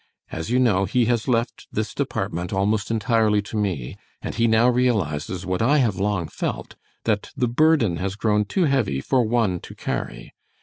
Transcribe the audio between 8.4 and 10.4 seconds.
too heavy for one to carry.